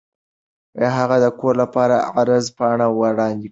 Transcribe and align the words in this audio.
هغه 0.97 1.15
د 1.23 1.25
کور 1.39 1.53
لپاره 1.63 1.95
عرض 2.17 2.45
پاڼه 2.57 2.87
وړاندې 2.99 3.45
کړه. 3.47 3.49